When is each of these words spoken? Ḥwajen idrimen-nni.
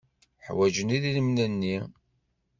Ḥwajen 0.47 0.95
idrimen-nni. 0.97 1.77